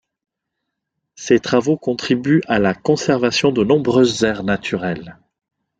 Ses 1.13 1.39
travaux 1.39 1.77
contribuent 1.77 2.41
à 2.47 2.57
la 2.57 2.73
conservation 2.73 3.51
de 3.51 3.63
nombreuses 3.63 4.23
aires 4.23 4.43
naturelles. 4.43 5.19